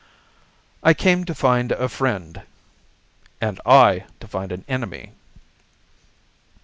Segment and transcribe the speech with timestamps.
[0.81, 2.41] "I came to find a friend."
[3.39, 5.11] "And I to find an enemy."